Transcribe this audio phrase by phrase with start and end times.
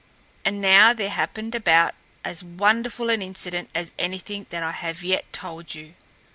[0.43, 1.93] And now there happened about
[2.25, 5.93] as wonderful an incident as anything that I have yet told you.